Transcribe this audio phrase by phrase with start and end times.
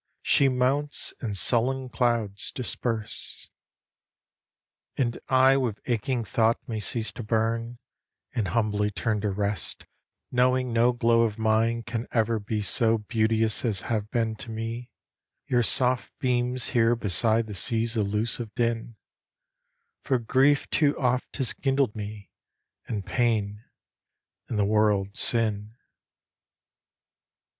[0.23, 3.47] she mounts, and sullen clouds disperse.
[4.97, 7.77] And I with aching thought may cease to burn,
[8.33, 9.85] And humbly turn to rest
[10.31, 14.89] knowing no glow of mine Can ever be so beauteous as have been to me
[15.45, 18.95] Your soft beams here beside the sea's elusive din:
[20.01, 22.31] For grief too oft has kindled me,
[22.87, 23.63] and pain,
[24.49, 25.75] and the world's sin.